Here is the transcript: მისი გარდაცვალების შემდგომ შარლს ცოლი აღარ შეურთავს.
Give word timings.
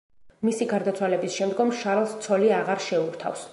მისი 0.47 0.67
გარდაცვალების 0.71 1.35
შემდგომ 1.41 1.75
შარლს 1.83 2.17
ცოლი 2.25 2.53
აღარ 2.63 2.85
შეურთავს. 2.89 3.49